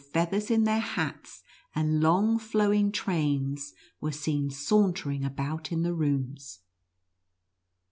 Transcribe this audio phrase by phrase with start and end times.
[0.13, 1.43] feathers in their hats,
[1.75, 6.61] and long flowing trains, were seen sauntering about in the rooms.